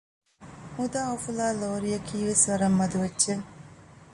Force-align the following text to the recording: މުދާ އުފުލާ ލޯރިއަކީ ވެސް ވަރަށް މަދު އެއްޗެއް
މުދާ 0.75 0.99
އުފުލާ 1.11 1.47
ލޯރިއަކީ 1.61 2.17
ވެސް 2.29 2.45
ވަރަށް 2.49 2.77
މަދު 2.79 2.97
އެއްޗެއް 3.03 3.45